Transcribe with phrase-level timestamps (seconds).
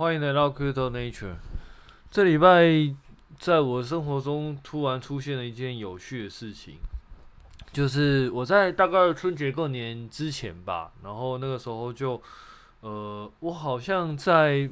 [0.00, 1.34] 欢迎来到 Crypto Nature。
[2.10, 2.64] 这礼拜
[3.38, 6.76] 在我生活中突然出现了一件有趣的事情，
[7.70, 12.18] 就是我在大概春节过年之前吧，然后那个时候就，
[12.80, 14.70] 呃，我好像在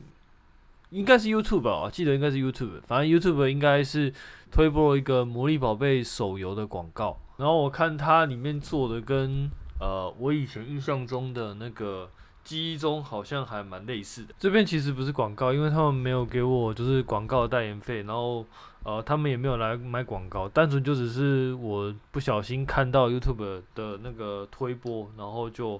[0.89, 4.11] 应该是 YouTube 吧，我记得应该是 YouTube，反正 YouTube 应该是
[4.51, 12.09] 推播一个魔力宝贝手游的广告，然后我看它里面做的跟呃我以前印象中的那个。
[12.49, 14.35] 记忆中好像还蛮类似的。
[14.39, 18.43] 这边其实不是广告，因为他们没有给我就是广告的代言费，然后
[18.85, 25.79] 呃他们也没有来买广告，单纯就只是我不小心看到 YouTube 的那个推播，然后就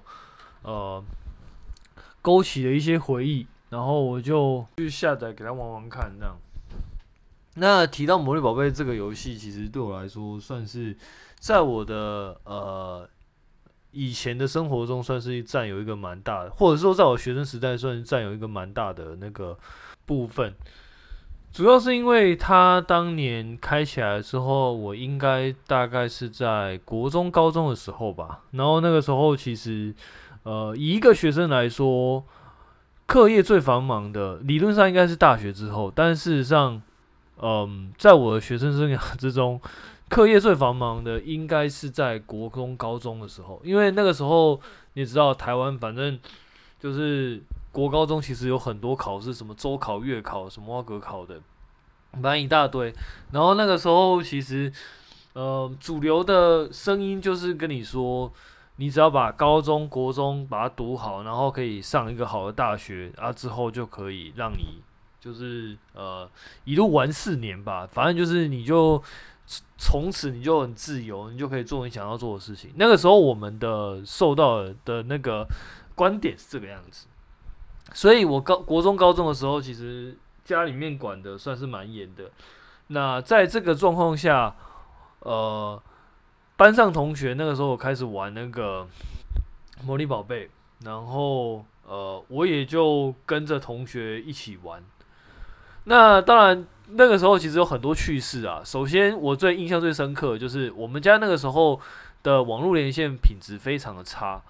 [0.61, 1.03] 呃
[2.21, 6.37] 勾起了一些回忆，然后我就去下载给他玩玩看这样。
[7.55, 10.95] 那提到魔力宝贝这个游戏，其实对我来说算是
[11.39, 13.09] 在我的呃。
[13.91, 19.57] 以前的生活中算是占有一个蛮大的，或者说在我学生时代算是占有一个蛮大的那个
[20.05, 20.53] 部分。
[21.51, 28.41] 主要是因为他当年开起来的时候，我应该大概是在国中、高中的时候吧。
[28.51, 29.91] 然后那个时候其实，
[30.43, 32.23] 呃，以一个学生来说，
[33.07, 36.79] 课业最繁忙的，理论上应该是大学之后，但事实上，
[37.41, 39.59] 嗯，在我的学生生涯之中。
[40.09, 44.59] 课业最繁忙的应该是在国中、高中的时候，因为那个时候
[44.93, 46.19] 你知道，台湾反正
[46.79, 47.39] 就是
[47.71, 51.39] 国高中其实有很多考试，什么周考、月考、什么格考的，
[52.13, 52.91] 反正一大堆。
[53.31, 54.73] 然后那个时候其实，
[55.33, 58.31] 呃，主流的声音就是跟你说，
[58.77, 64.81] 你只要把高中国中把它读好，然后可以上一个好的大学啊，之后就可以让你
[65.21, 66.27] 就是呃
[66.65, 69.01] 一路玩四年吧，反正就是你就。
[69.77, 72.71] 从此你就很自由，你就可以做你想要做的事情。
[72.75, 75.47] 那个时候我们的受到的那个
[75.95, 77.07] 观点是这个样子，
[77.93, 82.29] 所以我高国中高中的时候，其实家里面管的算是蛮严的。
[82.87, 84.55] 那在这个状况下，
[85.21, 85.81] 呃，
[86.55, 88.87] 班上同学那个时候我开始玩那个
[89.83, 90.51] 魔力宝贝，
[90.83, 94.83] 然后呃，我也就跟着同学一起玩。
[95.85, 96.67] 那当然。
[96.91, 98.61] 那个时候其实有很多趣事啊。
[98.65, 101.79] 首先，我最印象最深刻的就是我们家那个时候
[102.23, 104.41] 的网络连线品质非常的差，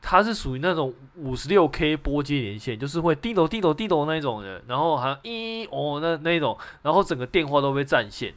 [0.00, 8.32] 它是属于那种五十六 K 波接连线，就是会滴抖滴抖滴抖那种的，然后还咦哦那那种，然后整个电话都被占线。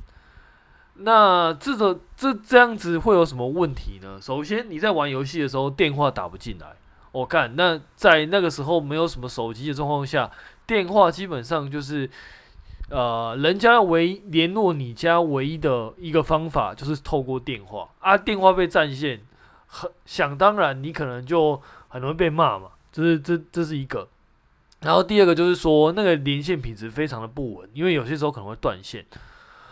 [0.96, 4.20] 那这种这这样子会有什么问题呢？
[4.22, 6.76] 首先，你在玩游戏的时候电话打不进来。
[7.12, 10.30] 我看那在那个时候没有什么手机的状况下，
[10.66, 12.10] 电话基本上就是。
[12.90, 19.20] 呃，人家唯联络你家唯一的一个方法就是透过电话啊，电话被占线，
[19.66, 24.08] 很想当然你可能就很容易被骂嘛，这是这这是一个。
[24.82, 29.06] 然后第二个就是说那个连线品质非常的不稳，因为有些时候可能会断线。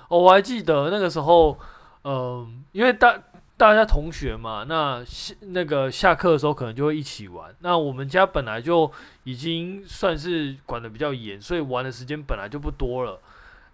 [0.09, 1.58] 哦，我还记得那个时候，
[2.03, 3.18] 嗯、因为大。
[3.58, 7.56] 大家同学嘛，那下那个下课的时候可能就会一起玩。
[7.60, 8.92] 那我们家本来就
[9.24, 13.20] 已经算是管得比较严，所以玩的时间本来就不多了。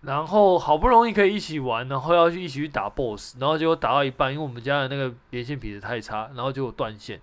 [0.01, 7.19] 然后好不容易可以一起玩，然后要去一起去打 BOSS，然后结果打到一半，因为我们家的那个连线品质太差，然后结果断线。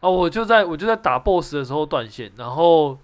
[0.00, 2.98] 啊，我就在我就在打 BOSS 的时候断线，然后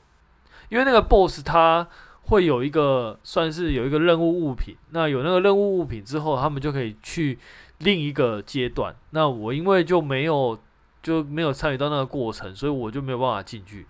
[0.68, 1.86] 因为那个 BOSS 它
[2.22, 7.38] 会有一个算是有一个任务物品，那有那个任务物品之后，他们就可以去。
[7.82, 10.56] 另一个阶段，那我因为就没有
[11.02, 13.86] 就没有参与到那个过程，所以我就没有办法进去。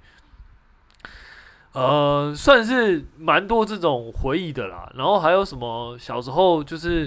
[1.72, 4.90] 呃，算是蛮多这种回忆的啦。
[4.94, 7.06] 然后还有什么小时候就是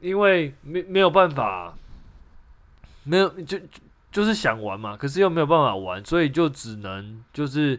[0.00, 1.74] 因为没没有办法，
[3.04, 3.58] 没有就
[4.10, 7.76] 就是想玩嘛，可是又没有办法玩，所以就只能就是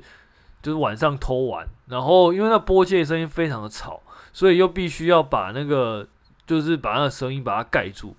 [0.62, 1.68] 就是晚上偷玩。
[1.88, 4.02] 然后因为那拨接声音非常的吵，
[4.32, 6.08] 所以又必须要把那个。
[6.46, 8.16] 就是把那个声音把它盖住，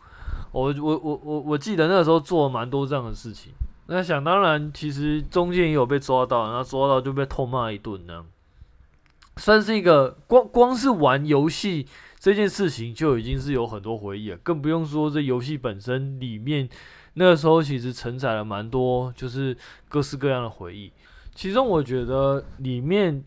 [0.52, 3.52] 我我我我我记得那个时候做了蛮多这样的事情。
[3.86, 8.24] 那想当然，其实中间也有被抓到，然后抓到就被痛骂一顿呢。
[9.36, 11.86] 算是一个光光是玩游戏
[12.18, 16.68] 这件事情就已经是有很多回忆了，更不用说这游戏本身里面
[17.14, 19.56] 那个时候其实承载了蛮多，就是
[19.88, 20.90] 各式各样的回忆。
[21.34, 23.22] 其中我觉得里面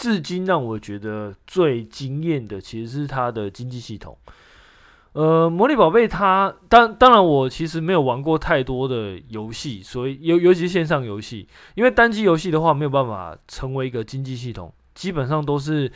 [0.00, 4.16] 至今让我觉得最惊艳的，其实是它的经济系统。
[5.12, 15.92] 呃，魔力宝贝它当当然，我其实没有玩过太多的游戏，所以尤尤其是线上游戏，因为单机游戏的话没有办法成为一个经济系统，基本上都是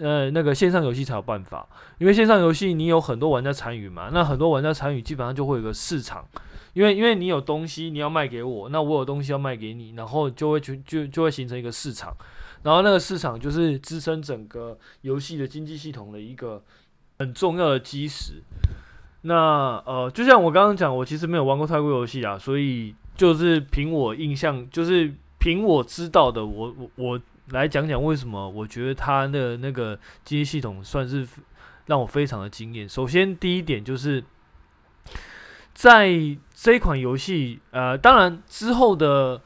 [0.00, 1.68] 呃那个线上游戏才有办法，
[1.98, 6.24] 因为线上游戏你有很多玩家参与嘛，那很多玩家参与基本上就会有个市场，
[6.72, 12.16] 因为因为你有东西你要卖给我，那我有东西要卖给你，然后就会就就就会形成一个市场，
[12.62, 16.62] 然后那个市场就是支撑整个游戏的经济系统的一个
[17.18, 18.42] 很重要的基石。
[19.22, 27.20] 那呃，就像我刚刚讲，我其实没有玩过太多游戏啊，所以就是凭我印象，就是凭我知道的，我我我
[27.50, 31.26] 来讲讲为什么我觉得它的那个经济系统算是
[31.86, 32.88] 让我非常的惊艳。
[32.88, 34.24] 首先，第一点就是
[35.72, 36.10] 在
[36.54, 39.40] 这一款游戏，呃，当然之后的，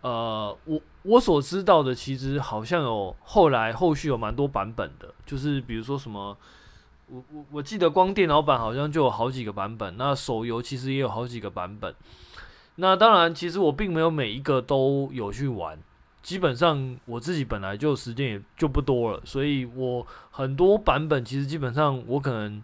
[0.00, 6.36] 呃，我我所知道的，其实好像有后来后续有蛮多版本的，就是比如说什么。
[7.12, 11.92] 我我我记得光电脑版好像就有好几个版本，那手游其实也有好几个版本。
[12.76, 15.76] 那当然，其实我并没有每一个都有去玩，
[16.22, 22.62] 基本上我自己本来就时间也就不多了，所以我很多版本其实基本上我可能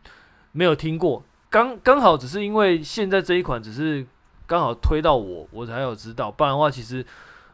[0.52, 1.24] 没有听过。
[1.50, 4.06] 刚刚好只是因为现在这一款只是
[4.46, 7.04] 刚好推到我，我才有知道，不然的话其实。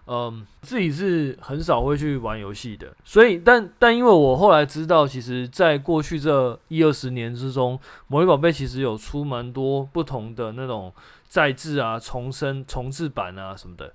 [0.04, 7.78] 嗯，自己是很少会去玩游戏的，所以但但因为我后来知道，其实，在过去这一二十年之中，
[8.08, 10.92] 魔力宝贝其实有出蛮多不同的那种
[11.28, 13.94] 再制啊、重生、重制版啊什么的，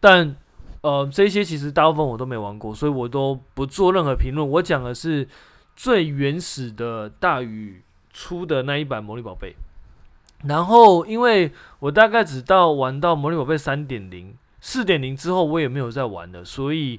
[0.00, 0.34] 但
[0.80, 4.46] 呃，这些其实大部分我都没玩过，所以我都不做任何评论。
[4.46, 5.26] 我讲的是
[5.76, 7.80] 最原始的大宇
[8.12, 9.54] 出的那一版魔力宝贝，
[10.42, 14.36] 然后因为我大概只到玩到魔力宝贝三点零。
[14.66, 16.98] 四点零之后我也没有再玩了，所以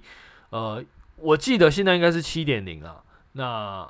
[0.51, 0.81] 呃，
[1.17, 3.01] 我记得现在应该是七点零了。
[3.31, 3.43] 那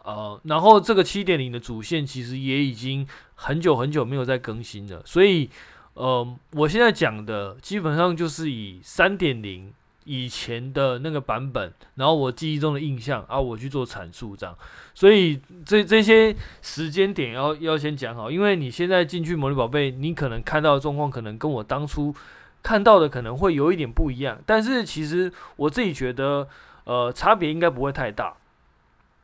[0.06, 3.06] 呃，然后这个七点零的主线其实也已经
[3.36, 5.50] 很久很久没有再更新了，所以
[5.94, 9.74] 呃，我现在讲的基本上就是以三点零
[10.06, 14.58] 以前的那个版本，然后我记忆中的印象啊，我去做阐述这样。
[14.94, 22.16] 所以这这些时间点要要先讲好，因为你现在进去魔力宝贝，你可能看到的状况可能跟我当初。
[22.66, 26.48] 看到的可能会有一点不一样，但是其实我自己觉得，
[26.86, 28.34] 呃，差别应该不会太大，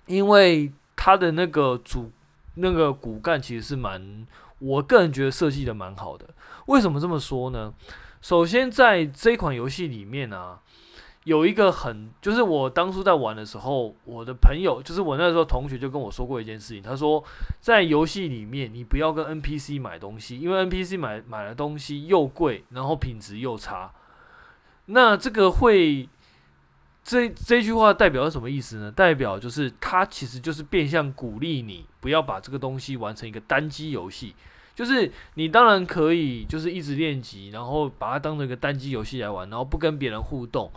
[0.05, 2.11] 因为它的那个主
[2.53, 4.27] 那个骨干其实是蛮，
[4.59, 6.29] 我个人觉得设计的蛮好的。
[6.67, 7.73] 为什么这么说呢？
[8.21, 10.59] 首先在这款游戏里面呢。
[11.25, 17.23] 有一个很，就是我当初在玩的时候，我的朋友，就是我那时候同学就跟我说过一件事情，他说
[17.59, 23.91] 在游戏里面你不要跟 NPC 买东西，因为 NPC 买买的东西又贵，然后品质又差。
[24.87, 26.09] 那这个会，
[27.03, 28.91] 这这句话代表什么意思呢？
[28.91, 34.35] 代表就是他其实就是变相鼓励你不要把这个东西玩成一个单机游戏，
[34.73, 40.71] 就是你当然可以就是一直练级，然后把它当成一个单机游戏来玩，然后不跟别人互动。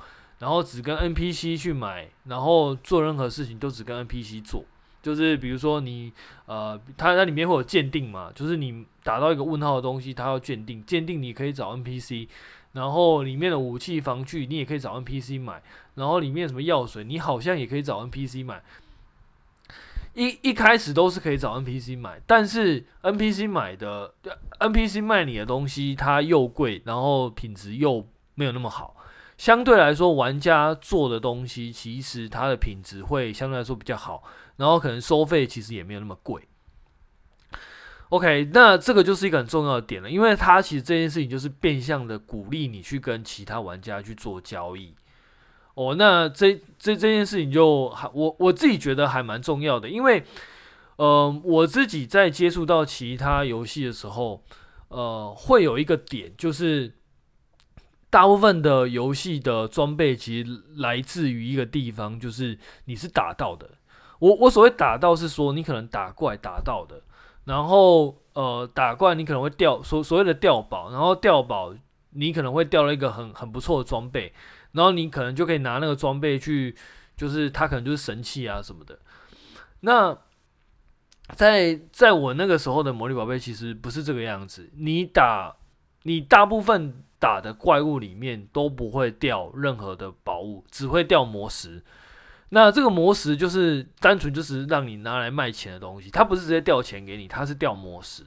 [0.45, 4.63] 然后只跟 NPC 去买，然后做任何事情都只跟 NPC 做，
[5.03, 6.13] 就是比如说你
[6.45, 12.29] 呃，它它里面会有鉴定嘛，就是你打到一个问号的东西，它要鉴定，鉴定你可以找 NPC，
[12.73, 15.63] 然后里面的武器防具你也可以找 NPC 买，
[15.95, 18.63] 然后里面什么药水你好像也可以找 NPC 买，
[20.13, 24.13] 一一开始都是可以找 NPC 买，但是 NPC 买的
[24.61, 28.94] NPC 卖你的东西它又贵，然后品质又没有那么好。
[29.37, 34.23] 相对来说，玩家做的东西其实它的品质会相对来说比较好，
[34.57, 36.41] 然后可能收费其实也没有那么贵。
[38.11, 44.95] OK，那这个就是一个很重要的点了，因为它其实这件事情就是变相的鼓励你去跟其他玩家去做交易。
[45.75, 50.23] 哦，那这这这件事情就还我我自己觉得还蛮重要的，因为
[50.97, 54.45] 呃，我自己在接触到其他游戏的时候，
[54.89, 56.93] 呃，会有一个点就是。
[58.15, 63.69] 大部分的游戏的装备其实来自于一个地方，就是你是打到的。
[64.21, 67.03] 我我所谓打到是说，你可能打怪打到的，
[67.47, 71.75] 然后呃打怪你可能会掉所所谓的掉宝，然后掉宝
[72.11, 74.33] 你可能会掉了一个很很不错的装备，
[74.71, 76.77] 然后你可能就可以拿那个装备去，
[77.17, 78.97] 就是它可能就是神器啊什么的。
[79.81, 80.17] 那
[81.35, 85.57] 在在我那个时候的魔力宝贝其实不是这个样子，你打
[86.05, 87.04] 你大部分。
[87.19, 91.83] 打的怪物里面都不会掉任何的宝物，只会掉魔石。
[92.51, 98.23] 那这个魔石就是单纯就是让你拿来卖钱的东西，它不是直接掉钱给你，它是掉魔石。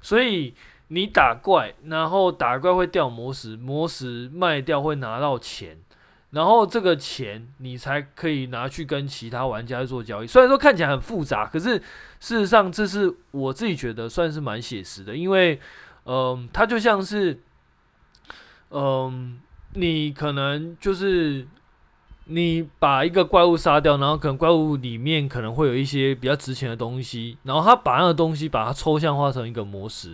[0.00, 0.54] 所以
[0.86, 5.76] 你打怪，然后打怪会掉魔石，魔石卖掉会拿到钱，
[6.30, 10.26] 然后这个钱你才可以拿去跟其他玩家做交易。
[10.26, 11.76] 虽然说看起来很复杂，可是
[12.20, 15.60] 事实上这是我自己觉得算是蛮写实的，因为
[16.04, 17.40] 嗯、它就像是。
[18.70, 19.38] 嗯，
[19.74, 21.46] 你可能就是
[22.24, 30.10] 你把一个怪物杀掉，然后可能怪物里面可能会有一些比较值钱的东西，然后他把那个东西把它抽象化成一个魔石，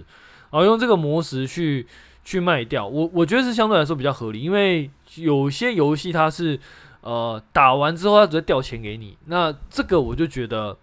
[0.50, 1.86] 然后用这个魔石去
[2.24, 2.86] 去卖掉。
[2.86, 6.58] 我我觉得是相对来说比较合理，因为有些游戏它是
[7.00, 9.18] 呃打完之后它只会掉钱给你。
[9.26, 10.76] 那这个我就觉得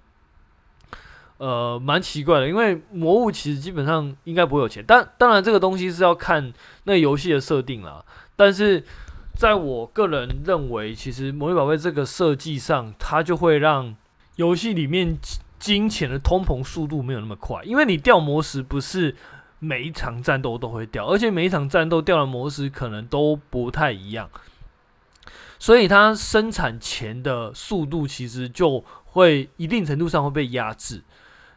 [1.42, 8.06] 呃蛮奇怪的，因为魔物其实基本上应该不会有钱，但当然这个东西是要看那游戏的设定啦。
[8.36, 8.84] 但是
[9.36, 13.96] 在我个人认为，其实魔力宝贝这个设计上，它就会让
[14.36, 15.18] 游戏里面
[15.58, 19.16] 金钱的通膨速度没有那么快，因为你掉魔石不是
[19.58, 24.30] 每一场战斗都会掉，而且每一场战斗掉的魔石可能都不太一样，
[25.58, 31.02] 所以它生产钱的速度其实就会一定程度上会被压制。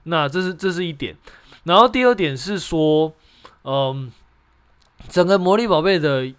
[0.04, 1.16] 那这是这是一点，
[1.64, 3.12] 然后第二点是说，
[3.64, 4.10] 嗯，
[5.08, 6.32] 整个魔力宝贝的。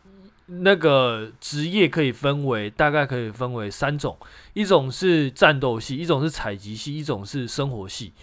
[0.47, 4.15] 那个职业可以分为，大概可以分为三种，
[4.53, 8.13] 一种是战斗系，一种是采集系，一种是生活系。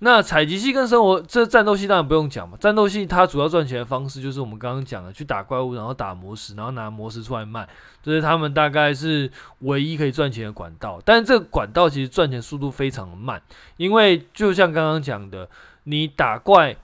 [0.00, 2.56] 那采集系跟生活，这战斗系当然不用讲嘛。
[2.60, 7.68] 战斗系它主要赚钱的方式就是我们刚刚讲的，去打怪物，然后打魔石，然后拿魔石出来卖，
[8.02, 11.00] 这是他们大概是唯一可以赚钱的管道。
[11.04, 13.42] 但是这个管道其实赚钱速度非常的慢，
[13.76, 15.48] 因为就像刚刚讲的，
[15.84, 16.76] 你打怪，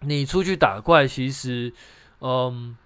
[0.00, 1.72] 你出去打怪，其实，
[2.20, 2.76] 嗯。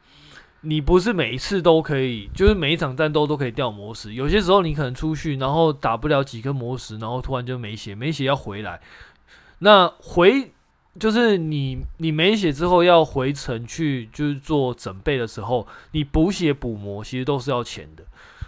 [0.65, 4.15] 你不是每一次都可以，就是每一场战斗都可以掉魔石。
[4.15, 8.81] 有些时候你可能出去，然后打不了几颗魔石，然后突然就没血，没血要回来。
[9.63, 10.53] 那回
[10.99, 18.05] 就是你你没血之后要回城去，就是做准备的时候，你补血补魔其实都是要钱的。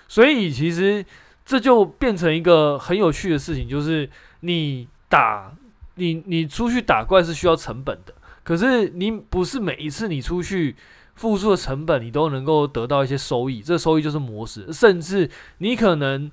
[0.07, 1.05] 所以其实
[1.45, 5.57] 这就变成一个很有趣的事情，就是你打
[5.95, 10.77] 你你出去打怪是需要成本的，可是你不是每一次你出去。
[11.17, 14.73] 付出的成本，你都能够得到一些收益，这收益就是魔石。
[14.73, 16.29] 甚至你可能，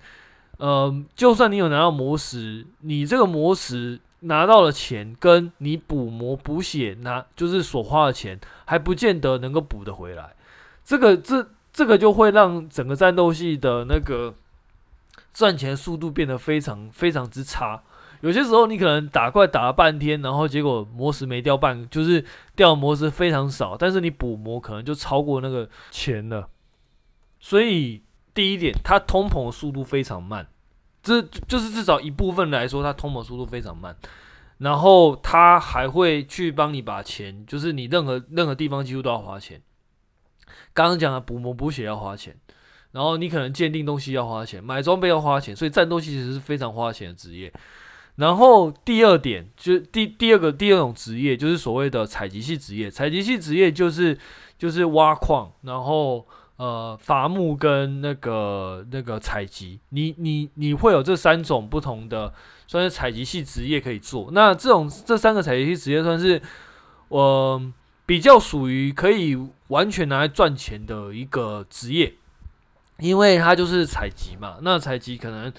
[0.57, 10.34] 呃，就算你有拿到魔石，你这个魔石拿到了钱，跟你补魔补血拿就是所花的钱，还不见得能够补得回来。
[10.84, 14.34] 这个这这个就会让整个战斗系的那个
[15.34, 17.82] 赚钱速度变得非常非常之差。
[18.22, 22.24] 有些时候你可能打怪打了半天，然后结果魔石没掉半，就是
[22.56, 26.48] 掉魔石非常少，但是你补魔可能就超过那个钱了。
[27.40, 28.04] 所以
[28.36, 30.48] 第一点，它通膨的速度非常慢，
[31.01, 33.96] 这就是至少一部分来说，它通膨速度非常慢。
[34.60, 39.60] 然后它还会去帮你把钱，就是你任何任何地方几乎都要花钱。
[40.74, 42.36] 刚刚讲的补魔补血要花钱，
[42.91, 47.51] 然后你可能鉴定东西要花钱，买装备要花钱，所以战斗其实是非常花钱的职业。
[48.17, 52.91] 然后第二点，就第第二个第二种职业，就是所谓的采集系职业。
[52.91, 54.15] 采集系职业就是
[54.60, 56.27] 就是挖矿，然后
[56.62, 59.80] 呃伐木跟那个那个采集。
[59.89, 62.32] 你你你会有这三种不同的，
[62.68, 64.30] 算是采集系职业可以做。
[64.32, 66.39] 那这种这三个采集系职业算是
[67.08, 67.60] 我、
[68.06, 69.36] 比较属于可以
[69.70, 72.13] 完全拿来赚钱的一个职业，
[73.00, 74.60] 因为它就是采集嘛。
[74.62, 75.51] 那采集可能。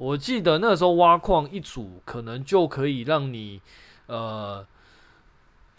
[0.00, 3.60] 我记得那时候挖矿一组可能就可以让你，
[4.06, 4.64] 呃，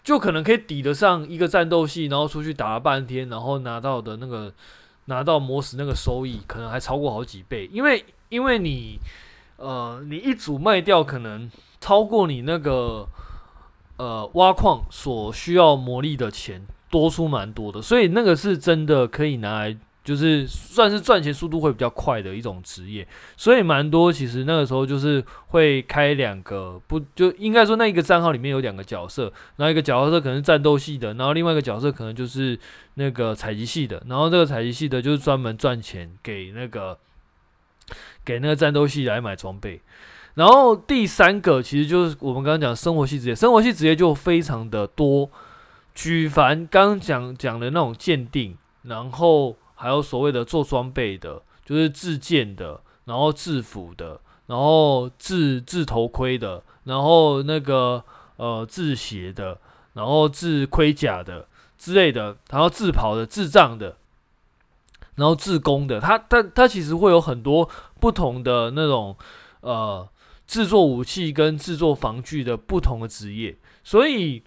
[0.04, 4.52] 就可能可以抵得上一个战斗系，然后出去打了半天，然后拿到的那个
[5.04, 7.68] 拿到魔石那个收益，可能还超过好几倍。
[7.72, 8.98] 因为因为你，
[9.56, 13.08] 呃，你一组卖掉可能超过你那个，
[13.96, 19.76] 呃，挖矿所需要魔力的钱多出蛮多的，所以那个是真的可以拿来。
[20.04, 23.06] 就是算是赚钱速度会比较快的一种职业，
[23.36, 32.58] 所以蛮多其实那个时候就是会开两个，不就应该说那一个账号里面有两个角色，然后一个角色可能是战斗系的，然后另外一个角色可能就是
[32.94, 36.98] 那个采集系的，然后这个采集系的就是专门赚钱给那个
[38.24, 39.80] 给那个战斗系来买装备，
[40.34, 45.30] 然后第三个其实就是我们刚刚讲生活系职业，生活系职业就非常的多，
[45.94, 49.56] 举凡刚讲讲的那种鉴定，然后。
[49.82, 58.04] 还有所谓的做装备的，就是制剑的，然后制服的，然后制制头盔的，然后那个
[58.36, 59.58] 呃制鞋的，
[59.94, 63.96] 然后制盔甲的之类的，然后制袍的、制杖的，
[65.16, 69.16] 然后制弓的，它它它其实会有很多不同的那种
[69.62, 70.08] 呃
[70.46, 74.44] 制作武器跟制作防具的不同的职业，所以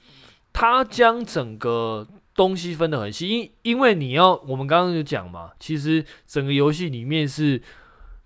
[0.54, 2.08] 它将整个。
[2.36, 7.62] 东西分得很细，因因为你要，我们刚刚就讲嘛，其实整个游戏里面是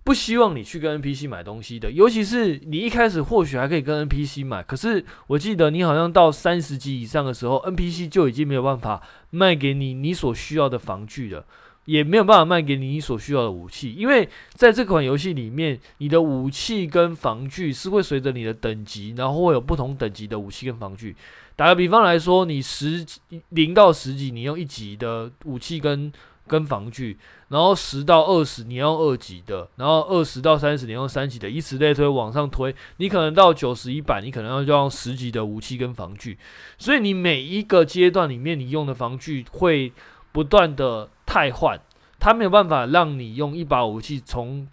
[0.04, 11.46] 不希望你去跟 NPC 买东西的，尤其是你一开始或许还可以跟 NPC 买，可是我记得你好像到三十级以上的时候，NPC 就已经没有办法卖给你你所需要的防具了，
[11.86, 21.16] 也没有办法卖给你你所需要的武器，因为在这款游戏里面，你的武器跟防具是会随着你的等级，然后会有不同等级的武器跟防具。
[21.60, 23.06] 打个比方来说，你十
[23.50, 26.10] 零到十级，你用一级的武器跟
[26.48, 27.18] 跟防具，
[27.50, 36.38] 然后十到二十你用二级的，然后二十到三十你用三级的，以此类推往上推，你可能到九十一百，你可能要就用十级的武器跟防具，
[36.78, 39.92] 所以你每一个阶段里面你用的防具会
[40.32, 41.78] 不断的汰换，
[42.20, 44.66] 它没有办法让你用一把武器从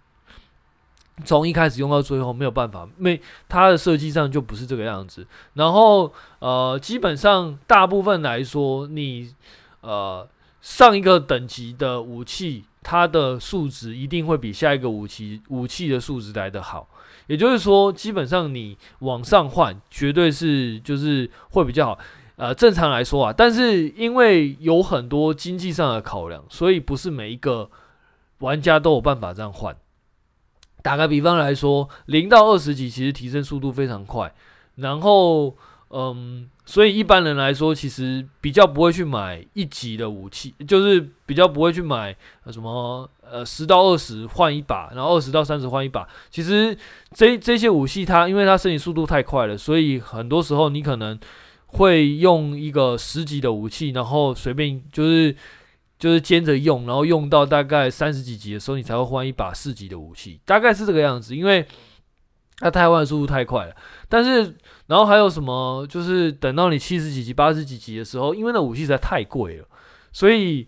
[1.25, 5.25] 从一开始用到最后，没有办法，没它的设计上就不是这个样子。
[5.53, 9.33] 然后呃，基本上大部分来说，你
[9.81, 10.27] 呃。
[10.59, 16.89] 上一个等级的武器，它的数值一定会比下一个武器武器的数值来得好。
[17.27, 21.99] 也就是说，基本上你往上换，绝对是就是会比较好。
[22.35, 27.69] 呃，正常来说啊，但是因为有很多经济上的考量，所以不是每一个
[28.39, 29.73] 玩家都有办法这样换。
[30.87, 34.33] 打个比方来说，零到二十级其实提升速度非常快，
[34.75, 35.53] 然后
[35.89, 36.47] 嗯。
[36.69, 42.13] 所以一般人来说，其实比较不会去买一级的武器，就是比较不会去买
[42.51, 46.05] 什么呃十到二十换一把，然后二十到三十换一把。
[46.29, 46.77] 其实
[47.13, 51.17] 这这些武器它因为它升级速度太快了，所以很多时候你可能
[51.67, 55.33] 会用一个十级的武器，然后随便就是
[55.97, 61.65] 就是兼着用，然后用到大概三十几级的时候，你才会换一把四级的武器，大概是这个样子，因为
[62.59, 63.75] 它太换速度太快了，
[64.07, 64.55] 但是。
[64.87, 65.85] 然后还有什么？
[65.87, 69.67] 就是等到你七十几级、八十几级的时候，因为那武器实在太贵了，
[70.13, 70.65] 所以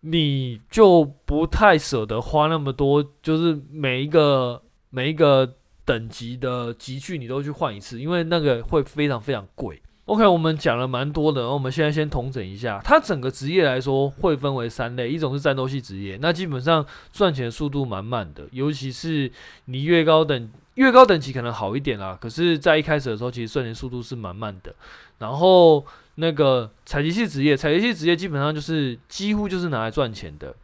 [0.00, 9.78] 你就不太舍得花那么多，就是每一个每一个等级的级距你都去换一次，因为那个会非常非常贵。
[10.08, 19.30] OK，我们讲了蛮多的，然后我们现在先统整一下，它整个职业来说会分为三类，一种是战斗系职业，那基本上赚钱速度蛮慢的，尤其是
[19.66, 20.50] 你越高等。
[20.74, 24.72] 越高等级可能好一点啦，可是，在一开始的时候，其实赚钱速度是蛮慢的。
[25.18, 25.84] 然后
[26.14, 30.54] 那个采集系职业，采集系职业基本上就是几乎就是拿来赚钱的。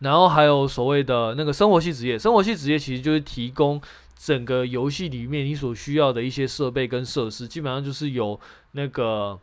[0.00, 3.80] 然后还有所谓的那个生活系职业，生活系职业其实就是提供
[4.24, 8.38] 整个游戏里面你所需要的一些设备跟设施，基本上就是由
[8.72, 9.40] 那个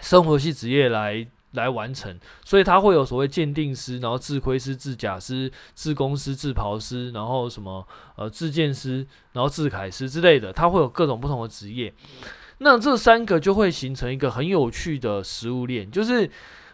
[0.00, 1.26] 生活系职业来。
[1.54, 11.94] 来完成，所以他会有所谓鉴定师，然后制盔师、制甲师、制弓师、制袍师，然后什么呃制剑师，然后制铠师之类的，它会有各种不同的职业。
[12.58, 16.28] 那这三个就会形成一个很有趣的食物链，就是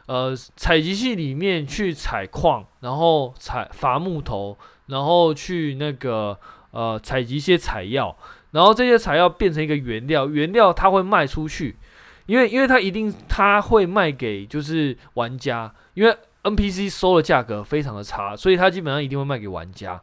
[0.07, 8.17] 呃采集系里面去采矿，然后采伐木头，然后去那个呃采集一些采药，
[8.53, 11.77] 然后这些采药变成一个原料，原料它会卖出去。
[12.27, 20.01] 因为，因为它一定它会卖给就是玩家，因为 NPC 收的价格非常的差，所以它基本上一定会卖给玩家。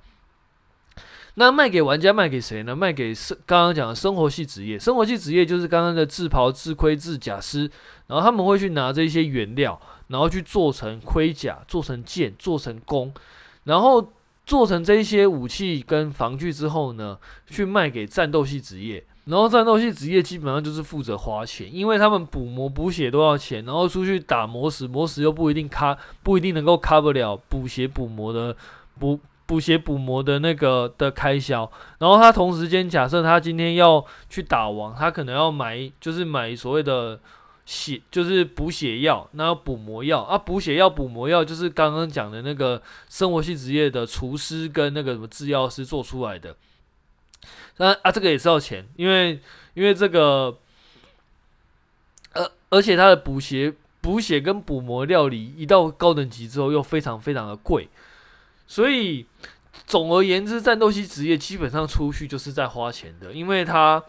[1.36, 2.76] 那卖给玩家卖给谁呢？
[2.76, 7.70] 卖给生刚刚讲的生活系职业，生活系职业就是刚刚的制袍、制盔、制甲师，
[8.08, 13.14] 然后他们会去拿这些原料，然后去做成盔甲、做成剑、做成弓，
[13.64, 14.12] 然后
[14.48, 19.06] 做成这些武器跟防具之后呢，去卖给战斗系职业。
[19.26, 28.56] 然后战斗系职业基本上就是负责花钱，因为他们补魔补血都要钱，然后出去打魔石，魔石又不一定卡，不一定能够 cover 了补血补魔的
[28.98, 31.70] 补补血补魔的那个的开销。
[32.00, 37.20] 然后他同时间假设他今天要去打王，他可能要买就是买所谓的
[37.68, 46.56] 血，就是补血药，那要补魔药啊，补血药补魔药就是刚刚讲的那个生活系职业的厨师跟那个什么制药师做出来的。
[47.76, 49.42] 那啊，这个也是要钱，因为
[49.74, 50.58] 因为这个，
[52.32, 57.90] 呃，而且它的补血、补血跟补魔料理一到高等级之后又非常非常的贵，
[58.66, 59.26] 所以
[59.86, 64.02] 总而言之，战斗系职业基本上出去就是在花钱的，因为它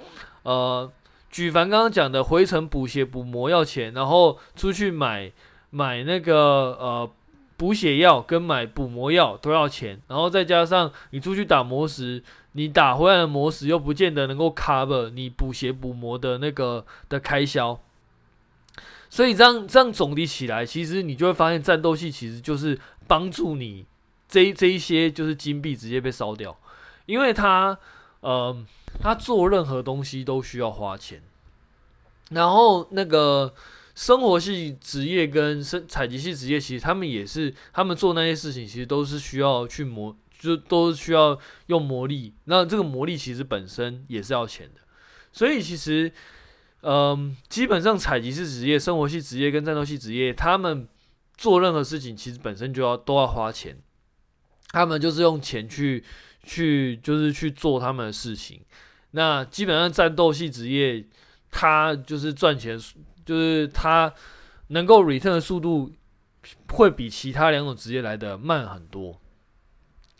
[0.45, 0.91] 呃，
[1.31, 5.33] 举凡刚刚讲的回城补血补魔要钱，然后出去买
[5.71, 7.11] 买那个呃
[7.57, 12.23] 补血药跟买补魔药都要钱，然后再加上你出去打魔石。
[12.53, 17.79] 你打回来的魔石又不见得能够 cover 你补血补魔的那个的开销，
[19.09, 23.87] 所以这样这样总体起来，其实你就会发现战斗系其实就是帮助你
[24.29, 26.59] 这这一些就是金币直接被烧掉，
[27.07, 27.79] 因为它
[28.21, 28.57] 呃
[29.01, 31.23] 他做任何东西都需要花钱，
[32.31, 33.55] 然后那个
[33.95, 40.17] 生活系职业跟生采集系职业，其实他们也是他们做那些事情，其实都是需要去磨。
[40.41, 44.81] 就都需要用魔力，那这个魔力其实本身也是要钱的，
[45.33, 46.13] 所以其实，
[46.83, 50.87] 嗯，基本上采集是职业、生活系职业跟战斗系职业，他们
[51.37, 53.79] 做任何事情其实本身就要都要花钱，
[54.69, 56.05] 他们就是用钱去
[56.45, 58.61] 去就是去做他们的事情。
[59.13, 61.05] 那基本上战斗系职业，
[61.51, 62.79] 他就是赚钱，
[63.25, 64.13] 就是他
[64.69, 65.93] 能够 return 的速度。
[66.73, 69.21] 会比其他两种职业来的慢很多。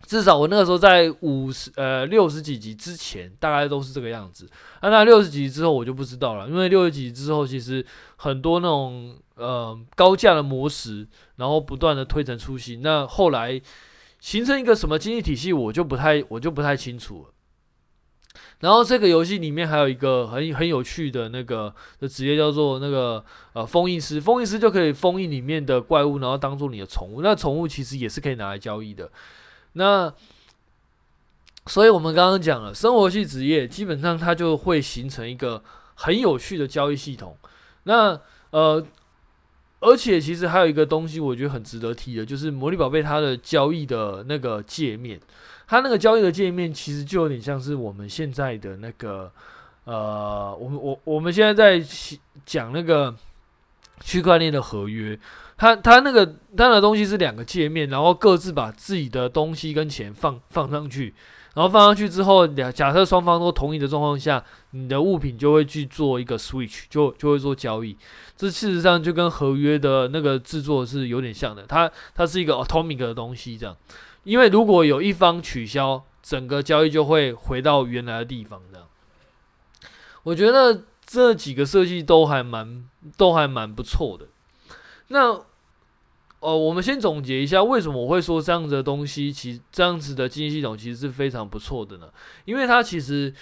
[0.03, 4.47] 至少我那个时候在五十呃六十几级之前，大概都是这个样子。
[4.81, 12.83] 啊、那六十几级之后我就不知道了，因为六十几级之后，其实很多那种呃高价的魔石，然后不断的推陈出新。
[12.83, 13.59] 那后来
[14.21, 17.33] 形成一个什么经济体系，我就不太我就不太清楚了。
[18.61, 27.23] 然后这个游戏里面还有一个很很有趣的那个的职业叫做那个呃封印师，封印师就可以封印里面的怪物，然后当做你的宠物。
[27.23, 29.11] 那宠物其实也是可以拿来交易的。
[29.75, 30.13] 那
[31.67, 35.63] 所以我们刚刚讲了生活系职业，基本上它就会形成一个
[35.95, 37.37] 很有趣的交易系统。
[37.85, 38.21] 那
[38.51, 38.85] 呃，
[39.81, 45.21] 而且其实还有一个东西，我觉得很值得提的，就是魔力宝贝它的交易的那个界面。
[45.69, 49.31] 它那个交易的界面其实就有点像是我们现在的那个，
[49.85, 51.87] 呃，我们我我们现在在
[52.47, 53.15] 讲那个
[54.01, 55.19] 区块链的合约，
[55.59, 56.25] 它它那个
[56.57, 61.13] 它的东西是两个界面，然后各自把自己的东西跟钱放放上去，
[61.53, 67.95] 然后放上去之后，两假设双方都同意的状况下，你的物品就会去做一个 switch，就就会做交易。
[68.37, 73.77] 这事实上就跟合约的那个制作是有点像的，它它是一个 atomic 的东西这样。
[74.29, 78.61] 因为如果有一方取消，整个交易就会回到原来的地方。
[78.71, 78.87] 这样，
[80.23, 82.87] 我觉得这几个设计都还蛮
[83.17, 84.27] 都还蛮不错的。
[85.07, 85.41] 那，
[86.41, 92.13] 呃，我们先总结一下，为什么我会说这样子的东西，其实这样子的经济系统其实是非常不错的呢？
[92.45, 93.35] 因为它其实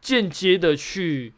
[0.00, 1.34] 间接的去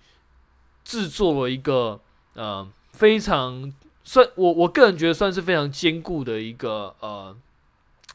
[0.84, 1.98] 制作了一个
[2.34, 3.72] 呃非常
[4.04, 7.34] 算我我个人觉得算是非常坚固的一个呃。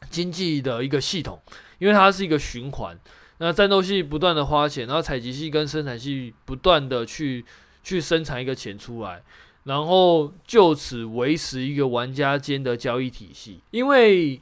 [0.10, 1.39] 经济的一个系统，
[1.79, 2.97] 因为它是一个循环。
[3.38, 7.43] 那战斗系不断的花钱，然后采集系跟生产系不断的去
[7.84, 9.21] 去生产一个钱出来，
[9.65, 13.60] 然后就此维持一个玩家间的交易体系。
[13.71, 14.39] 因为，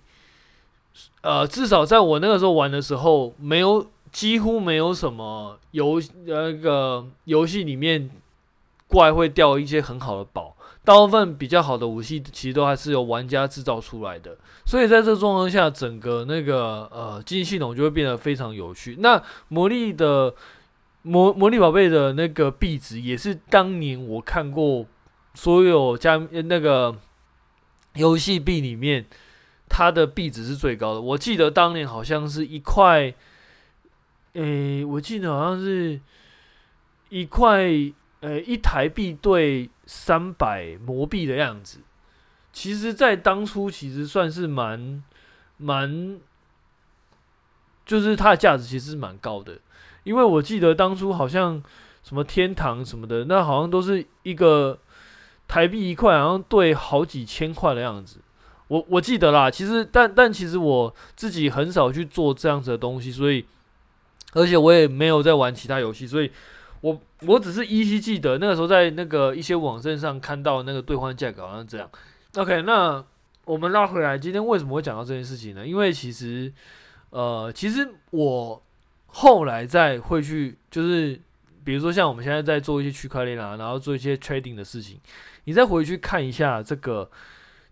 [1.22, 8.12] 呃，至少在我那个时候玩的时候，没有几乎没有什么游那个游戏里面
[8.88, 10.53] 怪会掉一些很好的宝。
[10.86, 18.98] 大部分比较好的武器其实都还是由玩家制造出来的，所以在这状况下，整个那个呃经济系统就会变得非常有趣。
[19.00, 20.36] 那魔力的
[21.04, 24.86] 魔魔力宝贝的那个币值也是当年我看过
[25.34, 26.94] 所有加那个
[27.94, 29.06] 游戏币里面，
[29.70, 31.00] 它的币值是最高的。
[31.00, 33.14] 我记得当年好像是一块，
[34.34, 36.02] 诶，我记得好像是
[37.08, 37.94] 一块。
[38.24, 41.80] 呃，一台币兑三百魔币的样子，
[42.54, 45.04] 其实，在当初其实算是蛮
[45.58, 46.22] 蛮，
[47.86, 49.60] 就是它的价值其实是蛮高的，
[50.06, 51.62] 因为我记得当初好像
[52.02, 54.80] 什么天堂什么的，那好像都是一个
[55.50, 58.22] 台币一块，好像兑好几千块的样子。
[58.70, 63.46] 我我记得啦，其实但但其实我自己很少去做这样子的东西，所以
[64.32, 66.32] 而且我也没有在玩其他游戏，所以。
[66.84, 71.90] 我我只是依稀记得那个时候在那个一些网站上看到那个兑换价格好像这样。
[72.36, 73.02] OK，那
[73.46, 75.66] 我们拉回来，今天为什么会讲到这件事情呢？
[75.66, 76.52] 因为其实，
[77.10, 78.62] 呃，其实我
[79.08, 81.18] 后来再会去，就是
[81.64, 85.00] 比如说像我们现在在做一些区块链啊，然后做一些 trading 的事情，
[85.46, 87.10] 你再回去看一下这个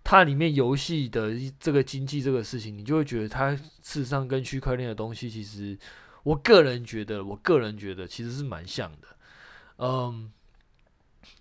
[0.06, 5.78] 它里面游戏的这个经济这个事情，你就会觉得它事实上跟区块链的东西其实。
[6.24, 9.08] 我个人觉得，我个人觉得其实是蛮像的，
[9.78, 10.32] 嗯，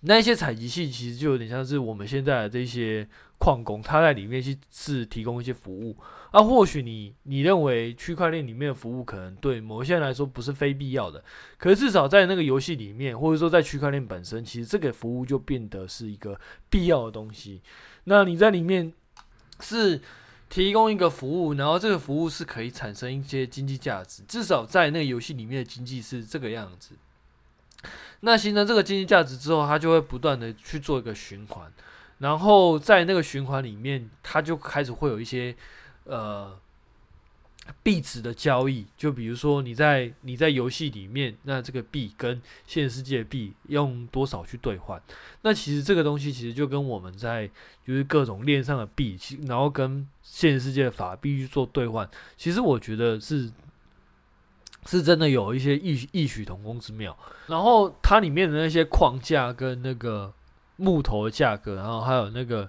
[0.00, 3.06] 那些采集器其实就有点像是我们现在的这些
[3.38, 5.96] 矿工，他在里面去是提供一些服务。
[6.30, 11.22] 啊，或许你你认为区块链里面的服务可能对某些人来说不是非必要的，
[11.58, 16.40] 可是至少在那个游戏里面，或者说在区块链本身，其实这个服务就变得是一个
[16.70, 17.60] 必要的东西。
[18.04, 18.92] 那你在里面
[19.60, 20.00] 是。
[20.50, 26.90] 提供一个服务，然后这个服务是可以产生一些经济价值，至少在那个游戏里面的经济是这个样子。
[28.20, 31.72] 那形成这个经济价值之后，它就会不断的去做一个循环，
[32.18, 35.56] 然后在那个循环里面，它就开始会有一些
[36.04, 36.58] 呃。
[37.82, 45.00] 币值的交易，就比如说你在你在游戏里面，那这个币跟现实世界币用多少去兑换？
[45.42, 47.48] 那其实这个东西其实就跟我们在
[47.86, 53.50] 就是各种链上的币，然后跟现实世界的法币去做兑换，其实我觉得是
[54.86, 57.16] 是真的有一些异异曲同工之妙。
[57.46, 60.32] 然后它里面的那些框架跟那个
[60.76, 62.68] 木头的价格，然后还有那个。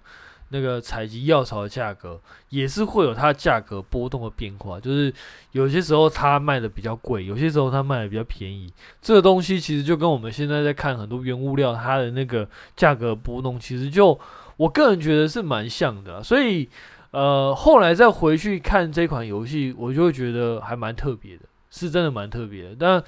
[0.51, 5.13] 那个采集药草的价格也是会有它价格波动的变化，就是
[5.53, 8.71] 有些时候它卖的比较贵，有些时候它卖的比较便宜。
[9.01, 14.19] 这个东西其实就跟我们现在在看很多原物料它的那个价格波动，其实就
[14.57, 16.69] 我个人觉得是蛮像的，所以
[17.11, 22.75] 呃，后来再回去看这款游戏，我就会觉得还蛮特别的，是真的蛮特别的。
[22.77, 23.03] 但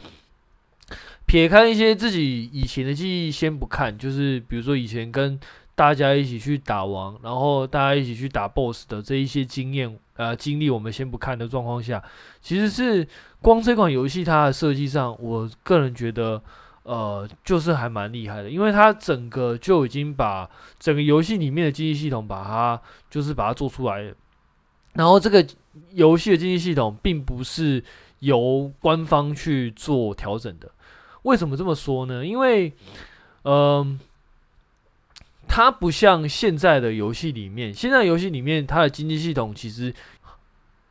[1.26, 5.40] 撇开一些自己以前的记忆先不看，就是比如说以前跟
[5.76, 12.04] 大家一起去打王，然后大家一起去打 BOSS 的这一些经验呃经历，我们先不看的状况下，
[12.42, 13.08] 其实是
[13.42, 16.42] 光这款游戏它的设计上，我个人觉得。
[16.86, 24.14] 呃，就是还蛮厉害的，因为它整个就已经把整个游戏里面的经济系统把它就是把它做出来。
[24.92, 25.48] 然后这个
[25.92, 27.82] 游戏的经济系统并不是
[28.20, 30.70] 由官方去做调整的。
[31.22, 32.26] 为什么这么说呢？
[32.26, 32.74] 因为，
[33.44, 33.98] 嗯、
[35.48, 39.94] 它不像现在的游戏里面，现在游戏里面它的经济系统其实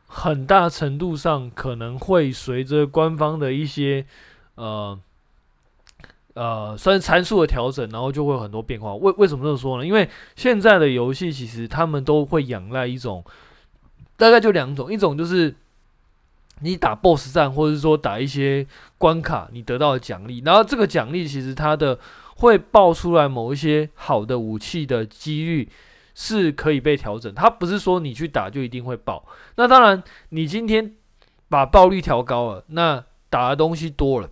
[0.07, 4.05] 很大程度上可能会随着官方的一些
[4.55, 4.99] 呃。
[6.35, 8.95] 呃，算是参数的调整，然后就会有很多变化。
[8.95, 9.85] 为为什么这么说呢？
[9.85, 13.23] 因为现在的游戏其实他们都会仰赖一种，
[14.17, 15.53] 大概就两种，一种就是
[16.61, 18.65] 你打 BOSS 战，或者是说打一些
[18.97, 20.41] 关卡，你得到的奖励。
[20.43, 21.99] 然后这个奖励其实它的
[22.37, 25.69] 会爆出来某一些好的武器的几率
[26.13, 27.33] 是可以被调整。
[27.33, 29.25] 它不是说你去打就一定会爆。
[29.55, 30.95] 那当然，你今天
[31.49, 34.29] 把爆率调高了，那打的东西多了。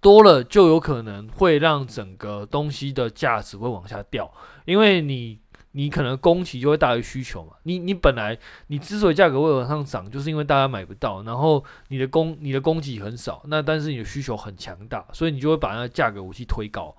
[0.00, 4.30] 多了就有可能会让整个东西的价值会往下掉，
[4.64, 5.38] 因为你
[5.76, 7.52] 你可能供给就会大于需求嘛。
[7.64, 8.36] 你你本来
[8.68, 16.96] 你之所以价格会往上涨，就是因为大家买不到，然后你的供你的供给很少，那但是你的需求很强大，所以你就会把那个价格武器推高。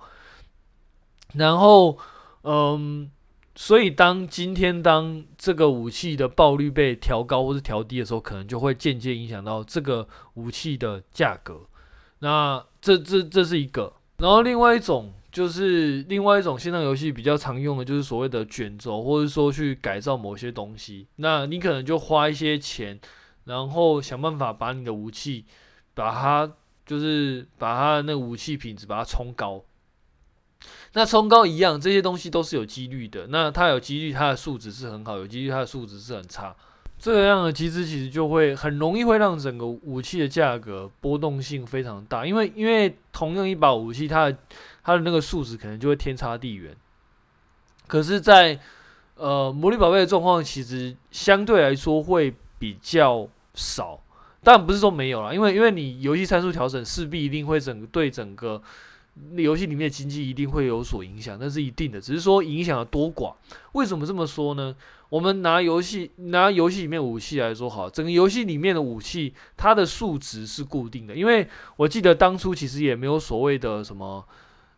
[1.33, 1.97] 然后
[2.43, 3.09] 嗯，
[3.55, 11.61] 所以当今天当这个武器的爆率被调高或是调低的时候，可能就会间接影响到这个武器的价格。
[12.19, 21.05] 那这这这是一个，然后另外一种就是另外一种线上游戏比较常用的，就是所谓的卷轴，或者说去改造某些东西。
[21.17, 22.99] 那你可能就花一些钱，
[23.43, 25.45] 然后想办法把你的武器，
[25.93, 26.51] 把它
[26.87, 29.63] 就是把它的那个武器品质把它冲高。
[30.93, 33.27] 那冲高一样，这些东西都是有几率的。
[33.27, 36.55] 那它有几率，它的数值是很好；有几率，它的数值是很差。
[36.97, 44.37] 这样的机制其实就会很容易会让整个武器的价格波动性非常大，因为因为同样一把武器，它的
[44.87, 46.73] 它的那个数值可能就会天差地远。
[47.87, 48.57] 可是在，
[49.15, 53.99] 呃魔力宝贝的状况，其实相对来说会比较少，
[54.41, 58.61] 当然不是说没有啦，因为因为你游戏参数调整，势必一定会整对整个
[59.35, 63.33] 游戏里面的经济一定会有所影响，那是一定的，只是说影响的多寡。
[63.73, 64.73] 为什么这么说呢？
[65.09, 71.45] 我们拿游戏拿游戏里面武器来说好，整个游戏里面的武器它的数值是固定的，因为
[71.75, 74.25] 我记得当初其实也没有所谓的什么，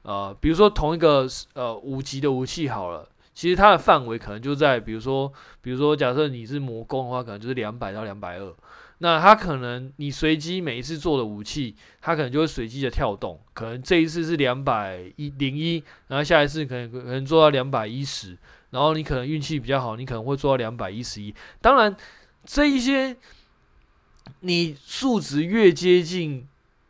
[0.03, 5.31] 呃，比如说同一个呃五级的武器好了，其实它的范围可能就在，比如说
[5.61, 8.53] 比如说假设你是魔攻的话，可能就是两百到两百二，
[8.99, 18.37] 那它可能你随机每一次做的武器，它可能就会随机的跳动，可能这一次是两百一零一，然后下一次可能可能做到两百一十。
[18.71, 21.33] 然后你可能运气比较好，你可能会做到两百一十一。
[21.59, 21.97] 当然，
[22.45, 23.17] 这一些
[24.41, 26.47] 你数值越接近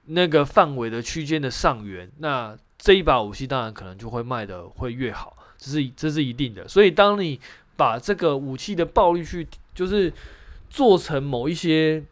[0.07, 6.67] 那个范围的区间的上缘，那这一把武器当然可能就会卖的会越好，这是这是一定的。
[6.67, 7.39] 所以，当你
[7.75, 10.11] 把这个武器的爆率去，就是
[10.67, 12.03] 做成某一些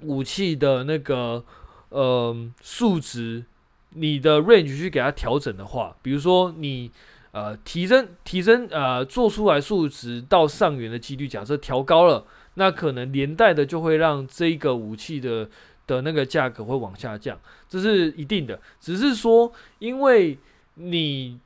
[0.00, 1.44] 武器的那个
[1.90, 3.44] 呃数值，
[3.90, 6.90] 你的 range 去给它调整的话，比如说你。
[7.34, 15.50] 呃，提升提升呃，做出来数值到上缘的几率，假设调高了，那可能连带的就会让这个武器的
[15.86, 18.60] 的那个价格会往下降，这是一定的。
[18.80, 20.38] 只是说，因为
[20.74, 21.38] 你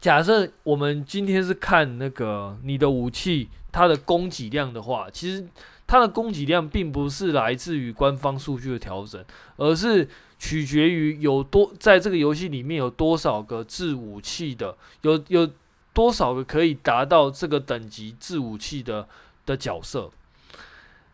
[0.00, 5.46] 假设我们今天是看那个你的武器它的供给量的话，其实
[5.86, 9.24] 它的供给量并不是来自于官方数据的调整，
[9.56, 10.08] 而是。
[10.42, 15.46] 取决于有多在这个游戏里面有多少个制武器的，有有
[15.92, 19.06] 多少个可以达到这个等级制武器的
[19.44, 20.10] 的角色。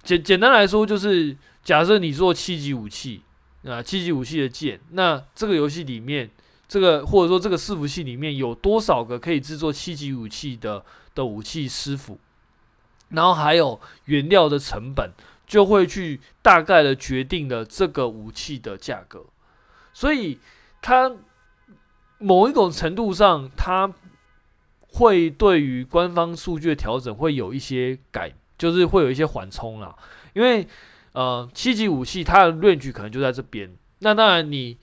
[0.04, 3.22] 简简单来说，就是假设你做七级武器
[3.64, 6.30] 啊，七级武器的剑，那这个游戏里面，
[6.68, 12.20] 这个或者说这个伺服器里面有多少个可以制作七级武器的的武器师傅，
[13.08, 15.10] 然后还有原料的成本。
[15.46, 19.26] 就会去大概的决定了这个武器的价格，
[19.92, 20.40] 所以
[20.82, 21.12] 它
[22.18, 23.94] 某一种程度上，它
[24.88, 29.94] 会对于官方数据的调整会有一些改，就是会有一些缓冲啦。
[30.34, 30.66] 因为
[31.16, 34.76] 呃，七级武器它的 range 可能就在这边，那当然你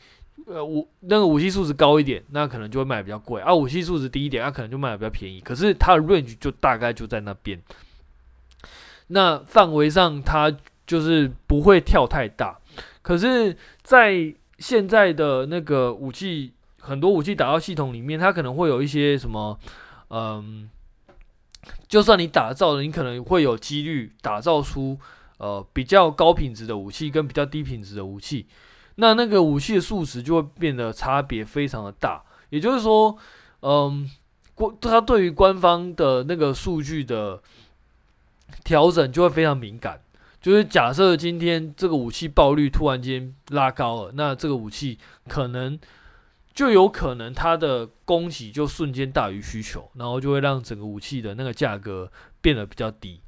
[0.48, 5.40] 呃武那个武器数值高一点，那可能就会卖比较贵；啊，武器数值低一点，那可能就卖的比较便宜。
[5.40, 7.62] 可是它的 range 就大概就在那边，
[9.10, 10.52] 那范围上它
[10.88, 12.58] 就是不会跳太大。
[13.04, 19.60] 可是，在现在的那个武器，很多武器打造系统里面，它可能会有一些什么，
[20.10, 20.68] 嗯，
[21.88, 24.98] 就算你打造了，你可能会有几率打造出
[25.44, 28.48] 呃比较高品质的武器跟比较低品质的武器，
[28.96, 32.24] 那那个武器的数值就会变得差别非常的大。
[32.50, 33.18] 也就是说，
[33.60, 34.10] 嗯，
[34.56, 37.42] 官它对于官方的那个数据的
[38.64, 40.00] 调整就会非常敏感。
[40.40, 45.80] 就是假设今天这个武器爆率突然间拉高了，那这个武器可能
[46.54, 53.20] 就有可能它的供给就瞬间大于需求，然后就会让整个武器的那个价格变得比较低。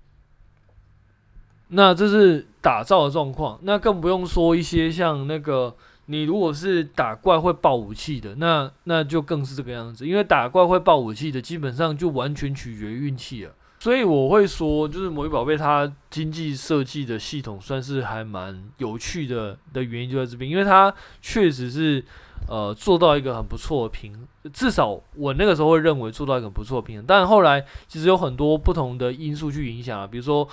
[1.76, 13.52] 那这是打造的状况，那更不用说一些像那个你如果是打怪会爆武器的，那那就更是这个样子，因为打怪会爆武器的基本上就完全取决于运气了。
[13.78, 22.04] 所以我会说，就是魔域宝贝它经济设计的系统算是还蛮有趣的的原因就在这边，因为它确实是
[22.48, 27.06] 呃做到一个很不错的平衡，至少我那个时候会认为做到一个很不错的平衡。
[27.06, 30.48] 但后来其实有很多不同的因素去影响啊，比如说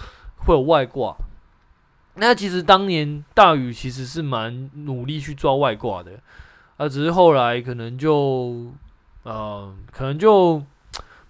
[0.47, 1.17] 会有外挂。
[2.15, 6.13] 那其实当年大宇其实是蛮努力去抓外挂的，
[6.77, 8.71] 啊，只是后来可能就
[9.23, 10.63] 呃可能就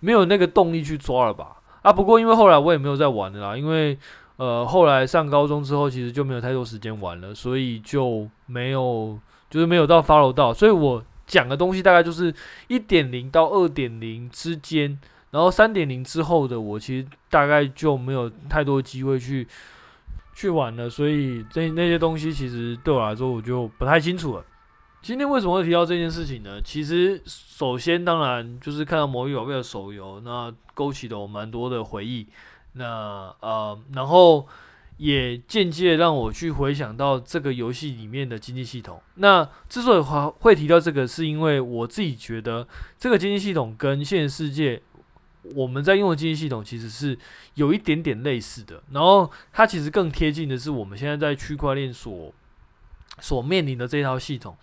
[0.00, 1.56] 没有那个动力去抓了吧。
[1.82, 3.96] 啊，不过因为后来我也没有再玩了啦，因为
[4.36, 9.18] 呃后来上高中之后，其实就没有太多时间玩了，所以就没有
[9.50, 12.34] 就是没有到 follow 到，所以我讲的东西大概就是
[12.66, 14.98] 一点零到二点零之间，
[15.32, 19.48] 然后三点零之后的我其实大概就没有太多机会去
[20.34, 24.44] 去玩了，所以这那些东西其实对我来说我就不太清楚了。
[25.02, 26.60] 今天为什么会提到这件事情呢？
[26.62, 32.28] 其实，首先当然就是看到《魔域宝贝》的手游，那勾起了我蛮多的回忆。
[32.74, 34.46] 那呃，然后
[34.98, 39.02] 也间接让我去回想到这个游戏里面的经济系统。
[39.16, 44.80] 那之所以会会提到这个，是因为我自己觉得这个经济系统跟现实世界
[45.54, 47.18] 我们在用的经济系统其实是
[47.54, 48.82] 有一点点类似的。
[48.92, 52.32] 然后它其实更贴近的是我们现在在区块链所
[53.20, 54.56] 所面临的这套系统。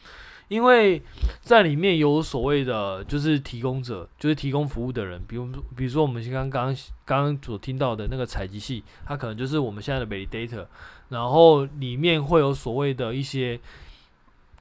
[0.47, 0.99] 因为
[1.41, 10.65] 在里面有所谓的，就是提供者，就是提供服务的人，比如，比如说我们刚刚刚刚所听到的那个采集器，它可能就是我们现在的 validator，
[11.09, 13.59] 然后里面会有所谓的一些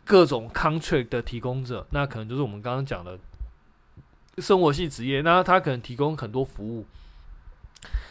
[0.05, 3.19] 各种 contract 的提供者，那可能就是我们刚刚讲的
[4.41, 6.87] 生活系职业，那他可能提供很多服务，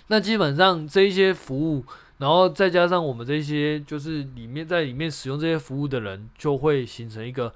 [0.07, 1.85] 那基本上这一些服务。
[2.19, 7.53] 然后再加上我们这些，就是里面在里面使用这些服务的人，就会形成一个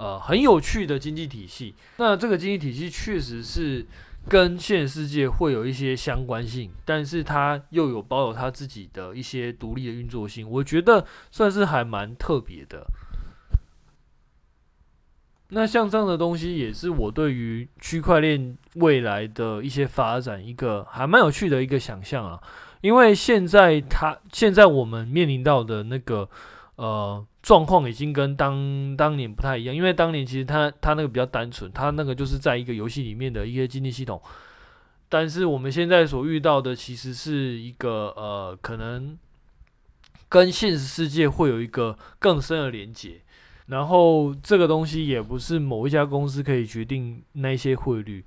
[0.00, 1.76] 呃很有趣的经济体系。
[1.98, 3.86] 那这个经济体系确实是
[4.28, 12.84] 跟现实世界会有一些相关性，但是它又有保有它自己的一些独立的运作性，我觉得算是还蛮特别的。
[15.50, 22.40] 那像这样的东西，也是我对于区块链未来的一些发展一个还蛮有趣的一个想象啊。
[22.80, 26.26] 因为现在他现在我们面临到的那个
[26.76, 34.22] 呃状况已经跟当当年不太一样，因为当年其实他他那个比较单纯，他那个就是在一个游戏里面的一些经济系统，
[35.08, 39.18] 但是我们现在所遇到的其实是一个呃可能
[40.28, 43.20] 跟现实世界会有一个更深的连接，
[43.70, 48.22] 然后这个东西也不是某一家公司可以决定那些汇率，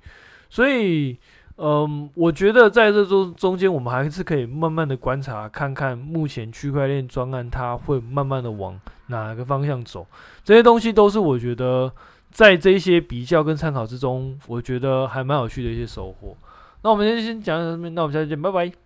[0.48, 1.16] 所以。
[1.56, 8.76] 嗯，我觉得在这中中间，我们还是可以慢慢的观察，看看目前区块链专案它会慢慢的往
[9.06, 10.04] 哪个方向走。
[10.42, 11.92] 这些东西都是我觉得
[12.32, 16.36] 在这些比较跟参考之中，我觉得还蛮有趣的一些收获。
[16.82, 18.83] 那我们今天先讲到这边，那我们下次见，拜拜。